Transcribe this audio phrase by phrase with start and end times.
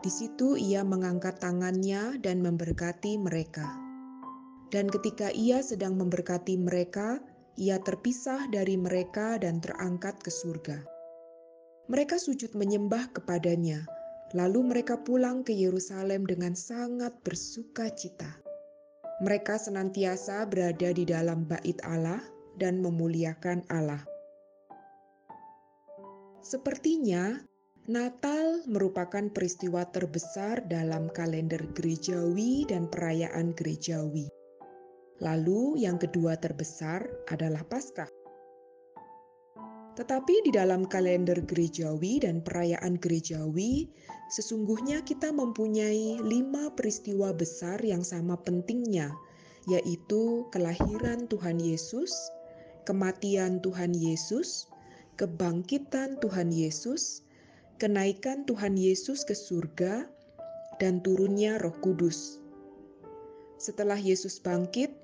[0.00, 3.68] Di situ ia mengangkat tangannya dan memberkati mereka.
[4.72, 7.20] Dan ketika ia sedang memberkati mereka,
[7.60, 10.89] ia terpisah dari mereka dan terangkat ke surga.
[11.90, 13.82] Mereka sujud menyembah kepadanya,
[14.30, 18.30] lalu mereka pulang ke Yerusalem dengan sangat bersuka cita.
[19.26, 22.22] Mereka senantiasa berada di dalam bait Allah
[22.62, 24.06] dan memuliakan Allah.
[26.46, 27.42] Sepertinya
[27.90, 34.30] Natal merupakan peristiwa terbesar dalam kalender gerejawi dan perayaan gerejawi.
[35.18, 38.19] Lalu, yang kedua terbesar adalah Paskah.
[39.98, 43.90] Tetapi di dalam kalender gerejawi dan perayaan gerejawi,
[44.30, 49.10] sesungguhnya kita mempunyai lima peristiwa besar yang sama pentingnya,
[49.66, 52.14] yaitu kelahiran Tuhan Yesus,
[52.86, 54.70] kematian Tuhan Yesus,
[55.18, 57.26] kebangkitan Tuhan Yesus,
[57.76, 60.06] kenaikan Tuhan Yesus ke surga,
[60.80, 62.40] dan turunnya Roh Kudus.
[63.60, 64.96] Setelah Yesus bangkit,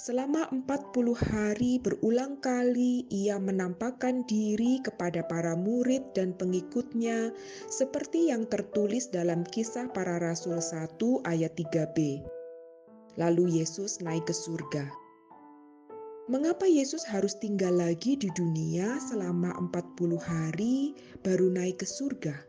[0.00, 7.36] selama 40 hari berulang kali ia menampakkan diri kepada para murid dan pengikutnya
[7.68, 10.96] seperti yang tertulis dalam kisah para rasul 1
[11.28, 12.24] ayat 3b.
[13.20, 14.88] Lalu Yesus naik ke surga.
[16.32, 22.40] Mengapa Yesus harus tinggal lagi di dunia selama 40 hari baru naik ke surga?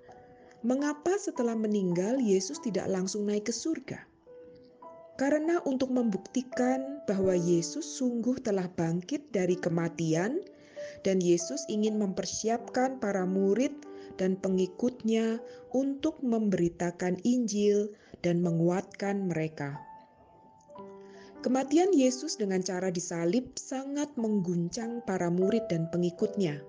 [0.64, 4.11] Mengapa setelah meninggal Yesus tidak langsung naik ke surga?
[5.22, 10.42] Karena untuk membuktikan bahwa Yesus sungguh telah bangkit dari kematian
[11.06, 13.70] dan Yesus ingin mempersiapkan para murid
[14.18, 15.38] dan pengikutnya
[15.78, 17.94] untuk memberitakan Injil
[18.26, 19.78] dan menguatkan mereka.
[21.46, 26.66] Kematian Yesus dengan cara disalib sangat mengguncang para murid dan pengikutnya.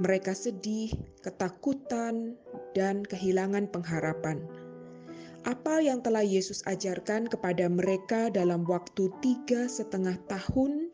[0.00, 0.88] Mereka sedih,
[1.20, 2.32] ketakutan,
[2.72, 4.63] dan kehilangan pengharapan.
[5.44, 10.88] Apa yang telah Yesus ajarkan kepada mereka dalam waktu tiga setengah tahun,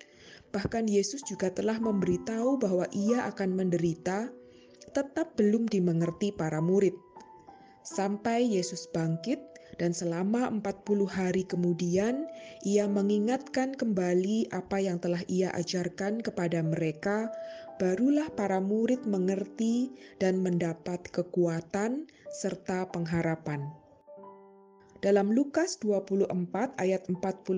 [0.51, 4.27] bahkan Yesus juga telah memberitahu bahwa ia akan menderita,
[4.91, 6.99] tetap belum dimengerti para murid.
[7.87, 9.39] Sampai Yesus bangkit,
[9.79, 12.27] dan selama 40 hari kemudian
[12.67, 17.31] ia mengingatkan kembali apa yang telah ia ajarkan kepada mereka,
[17.79, 23.80] barulah para murid mengerti dan mendapat kekuatan serta pengharapan.
[25.01, 26.29] Dalam Lukas 24
[26.77, 27.57] ayat 45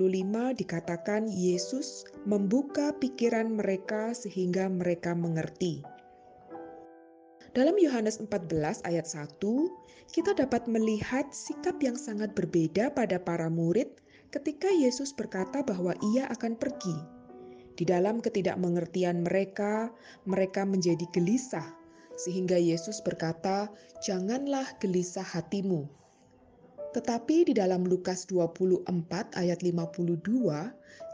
[0.62, 5.82] dikatakan Yesus membuka pikiran mereka sehingga mereka mengerti.
[7.50, 9.42] Dalam Yohanes 14 ayat 1,
[10.14, 13.90] kita dapat melihat sikap yang sangat berbeda pada para murid
[14.30, 16.94] ketika Yesus berkata bahwa ia akan pergi.
[17.74, 19.90] Di dalam ketidakmengertian mereka,
[20.30, 21.66] mereka menjadi gelisah,
[22.14, 23.66] sehingga Yesus berkata,
[24.06, 25.90] "Janganlah gelisah hatimu."
[26.92, 28.84] Tetapi di dalam Lukas 24
[29.36, 30.20] ayat 52,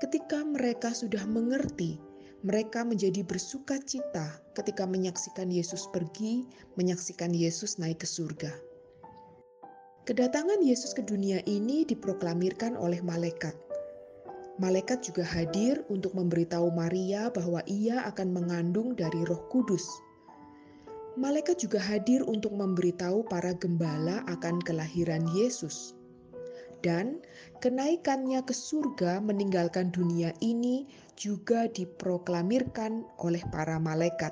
[0.03, 2.03] ketika mereka sudah mengerti
[2.47, 6.47] mereka menjadi bersuka cita ketika menyaksikan Yesus pergi,
[6.79, 8.55] menyaksikan Yesus naik ke surga.
[10.07, 13.59] Kedatangan Yesus ke dunia ini diproklamirkan oleh malaikat.
[14.63, 19.87] Malaikat juga hadir untuk memberitahu Maria bahwa ia akan mengandung dari Roh Kudus.
[21.19, 25.99] Malaikat juga hadir untuk memberitahu para gembala akan kelahiran Yesus
[26.87, 27.19] dan
[27.59, 30.87] kenaikannya ke surga meninggalkan dunia ini
[31.19, 34.31] juga diproklamirkan oleh para malaikat.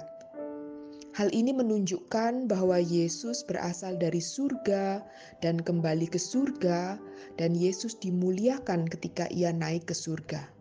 [1.17, 5.01] Hal ini menunjukkan bahwa Yesus berasal dari surga
[5.41, 7.01] dan kembali ke surga,
[7.41, 10.56] dan Yesus dimuliakan ketika Ia naik ke surga.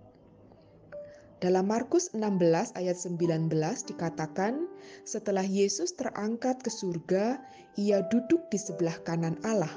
[1.44, 3.52] Dalam Markus 16 ayat 19
[3.92, 4.72] dikatakan,
[5.04, 7.44] setelah Yesus terangkat ke surga,
[7.76, 9.72] Ia duduk di sebelah kanan Allah.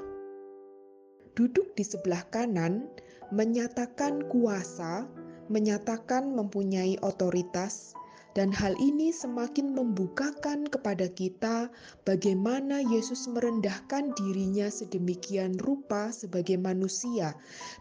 [1.34, 2.87] Duduk di sebelah kanan
[3.34, 5.10] menyatakan kuasa,
[5.50, 7.99] menyatakan mempunyai otoritas,
[8.38, 11.75] dan hal ini semakin membukakan kepada kita
[12.06, 17.34] bagaimana Yesus merendahkan dirinya sedemikian rupa sebagai manusia,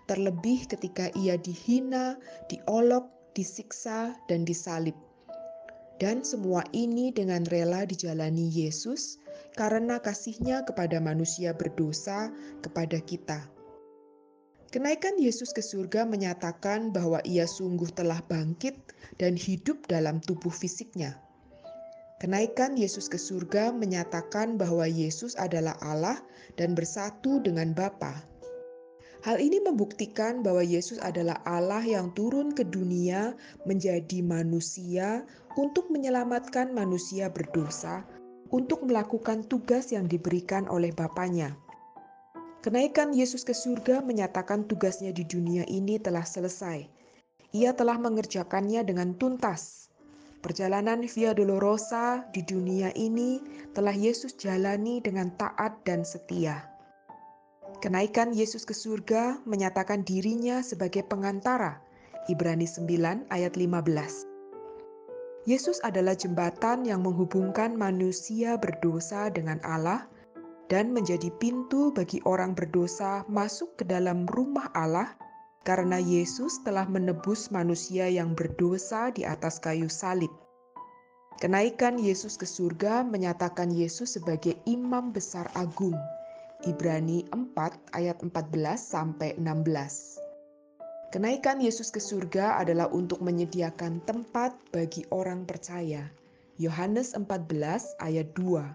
[0.10, 2.18] terlebih ketika ia dihina,
[2.50, 4.98] diolok, disiksa, dan disalib.
[6.02, 9.22] Dan semua ini dengan rela dijalani Yesus
[9.54, 12.34] karena kasihnya kepada manusia berdosa
[12.66, 13.46] kepada kita.
[14.68, 18.76] Kenaikan Yesus ke surga menyatakan bahwa ia sungguh telah bangkit
[19.16, 21.18] dan hidup dalam tubuh fisiknya.
[22.18, 26.18] Kenaikan Yesus ke surga menyatakan bahwa Yesus adalah Allah
[26.60, 28.26] dan bersatu dengan Bapa.
[29.28, 33.36] Hal ini membuktikan bahwa Yesus adalah Allah yang turun ke dunia
[33.68, 35.28] menjadi manusia
[35.60, 38.08] untuk menyelamatkan manusia berdosa,
[38.56, 41.60] untuk melakukan tugas yang diberikan oleh Bapaknya.
[42.64, 46.88] Kenaikan Yesus ke surga menyatakan tugasnya di dunia ini telah selesai.
[47.52, 49.88] Ia telah mengerjakannya dengan tuntas
[50.38, 53.42] Perjalanan Via Dolorosa di dunia ini
[53.74, 56.77] telah Yesus jalani dengan taat dan setia.
[57.78, 61.78] Kenaikan Yesus ke surga menyatakan dirinya sebagai pengantara.
[62.26, 64.26] Ibrani 9 ayat 15.
[65.46, 70.10] Yesus adalah jembatan yang menghubungkan manusia berdosa dengan Allah
[70.74, 75.14] dan menjadi pintu bagi orang berdosa masuk ke dalam rumah Allah
[75.62, 80.34] karena Yesus telah menebus manusia yang berdosa di atas kayu salib.
[81.38, 85.94] Kenaikan Yesus ke surga menyatakan Yesus sebagai imam besar agung.
[86.66, 88.34] Ibrani 4 ayat 14
[88.82, 90.18] sampai 16.
[91.14, 96.10] Kenaikan Yesus ke surga adalah untuk menyediakan tempat bagi orang percaya.
[96.58, 98.66] Yohanes 14 ayat 2.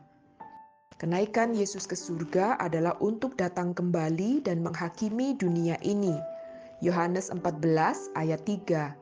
[1.03, 6.15] Kenaikan Yesus ke surga adalah untuk datang kembali dan menghakimi dunia ini
[6.83, 8.99] Yohanes 14 ayat 3.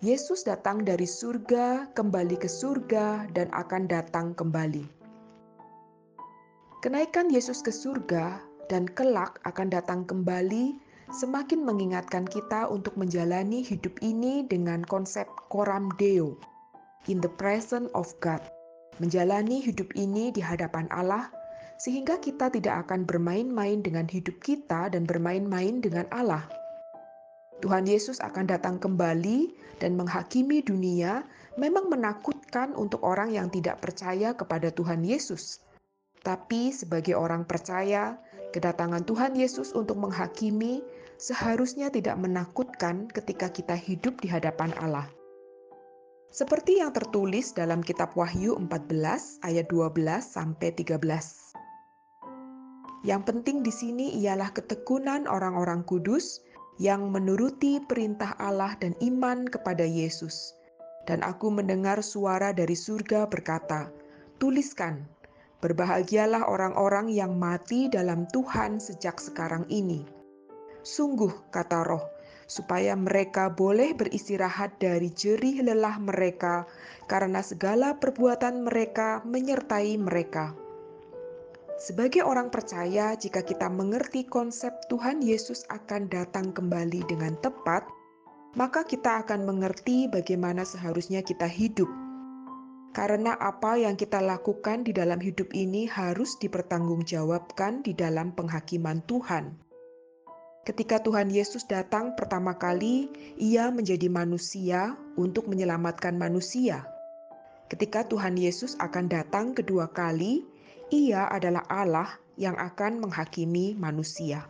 [0.00, 5.01] Yesus datang dari surga, kembali ke surga, dan akan datang kembali.
[6.82, 10.74] Kenaikan Yesus ke surga dan kelak akan datang kembali
[11.14, 16.34] semakin mengingatkan kita untuk menjalani hidup ini dengan konsep koram deo,
[17.06, 18.42] in the presence of God.
[18.98, 21.30] Menjalani hidup ini di hadapan Allah,
[21.78, 26.50] sehingga kita tidak akan bermain-main dengan hidup kita dan bermain-main dengan Allah.
[27.62, 31.22] Tuhan Yesus akan datang kembali dan menghakimi dunia
[31.54, 35.62] memang menakutkan untuk orang yang tidak percaya kepada Tuhan Yesus.
[36.22, 38.14] Tapi sebagai orang percaya,
[38.54, 40.82] kedatangan Tuhan Yesus untuk menghakimi
[41.18, 45.10] seharusnya tidak menakutkan ketika kita hidup di hadapan Allah.
[46.32, 50.96] Seperti yang tertulis dalam kitab Wahyu 14 ayat 12 sampai 13.
[53.02, 56.40] Yang penting di sini ialah ketekunan orang-orang kudus
[56.80, 60.54] yang menuruti perintah Allah dan iman kepada Yesus.
[61.04, 63.90] Dan aku mendengar suara dari surga berkata,
[64.38, 65.04] "Tuliskan,
[65.62, 70.02] berbahagialah orang-orang yang mati dalam Tuhan sejak sekarang ini."
[70.82, 72.02] Sungguh, kata Roh,
[72.50, 76.66] supaya mereka boleh beristirahat dari jerih lelah mereka,
[77.06, 80.52] karena segala perbuatan mereka menyertai mereka.
[81.78, 87.86] Sebagai orang percaya, jika kita mengerti konsep Tuhan Yesus akan datang kembali dengan tepat,
[88.54, 91.88] maka kita akan mengerti bagaimana seharusnya kita hidup.
[92.92, 99.56] Karena apa yang kita lakukan di dalam hidup ini harus dipertanggungjawabkan di dalam penghakiman Tuhan.
[100.62, 103.10] Ketika Tuhan Yesus datang pertama kali,
[103.40, 106.86] Ia menjadi manusia untuk menyelamatkan manusia.
[107.72, 110.44] Ketika Tuhan Yesus akan datang kedua kali,
[110.92, 114.44] ia adalah Allah yang akan menghakimi manusia.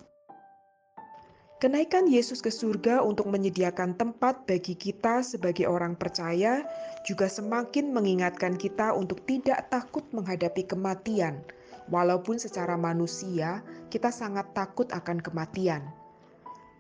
[1.62, 6.67] Kenaikan Yesus ke surga untuk menyediakan tempat bagi kita sebagai orang percaya
[7.06, 11.38] juga semakin mengingatkan kita untuk tidak takut menghadapi kematian,
[11.87, 13.63] walaupun secara manusia
[13.94, 15.86] kita sangat takut akan kematian.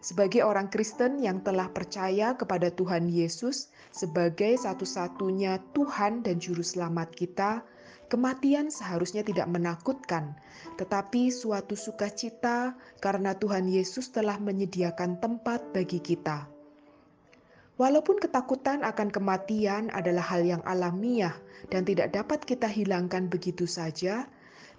[0.02, 7.14] Sebagai orang Kristen yang telah percaya kepada Tuhan Yesus sebagai satu-satunya Tuhan dan Juru Selamat
[7.14, 7.62] kita,
[8.12, 10.36] Kematian seharusnya tidak menakutkan,
[10.76, 16.44] tetapi suatu sukacita karena Tuhan Yesus telah menyediakan tempat bagi kita.
[17.80, 21.32] Walaupun ketakutan akan kematian adalah hal yang alamiah
[21.72, 24.28] dan tidak dapat kita hilangkan begitu saja,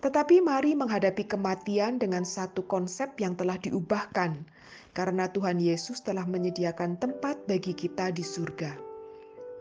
[0.06, 4.46] tetapi mari menghadapi kematian dengan satu konsep yang telah diubahkan,
[4.94, 8.93] karena Tuhan Yesus telah menyediakan tempat bagi kita di surga.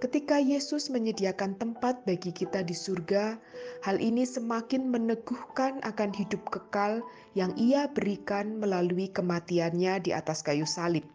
[0.02, 3.38] Ketika Yesus menyediakan tempat bagi kita di surga,
[3.86, 7.06] hal ini semakin meneguhkan akan hidup kekal
[7.38, 11.06] yang Ia berikan melalui kematiannya di atas kayu salib.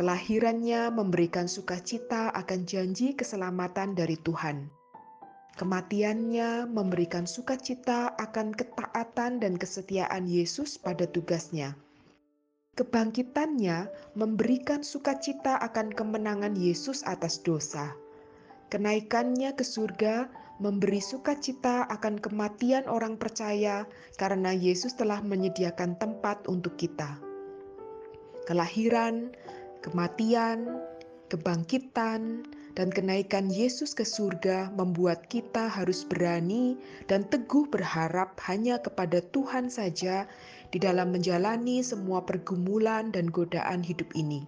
[0.00, 4.72] Kelahirannya memberikan sukacita akan janji keselamatan dari Tuhan.
[5.60, 11.76] Kematiannya memberikan sukacita akan ketaatan dan kesetiaan Yesus pada tugasnya.
[12.80, 18.05] Kebangkitannya memberikan sukacita akan kemenangan Yesus atas dosa
[18.66, 20.26] Kenaikannya ke surga
[20.58, 23.86] memberi sukacita akan kematian orang percaya
[24.18, 27.14] karena Yesus telah menyediakan tempat untuk kita.
[28.50, 29.30] Kelahiran,
[29.86, 30.82] kematian,
[31.30, 32.42] kebangkitan,
[32.76, 36.76] dan kenaikan Yesus ke surga membuat kita harus berani
[37.08, 40.28] dan teguh berharap hanya kepada Tuhan saja
[40.68, 44.44] di dalam menjalani semua pergumulan dan godaan hidup ini.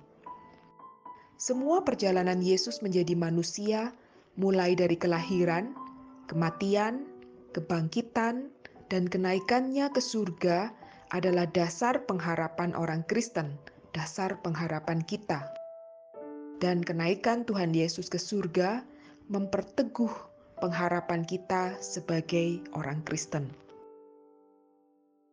[1.39, 3.95] Semua perjalanan Yesus menjadi manusia,
[4.39, 5.75] mulai dari kelahiran,
[6.31, 7.05] kematian,
[7.53, 8.49] kebangkitan,
[8.89, 10.73] dan kenaikannya ke surga,
[11.13, 13.59] adalah dasar pengharapan orang Kristen,
[13.93, 15.59] dasar pengharapan kita
[16.59, 18.83] dan kenaikan Tuhan Yesus ke surga
[19.31, 20.11] memperteguh
[20.59, 23.47] pengharapan kita sebagai orang Kristen.